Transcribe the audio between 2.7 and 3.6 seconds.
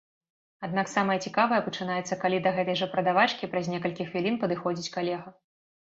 жа прадавачкі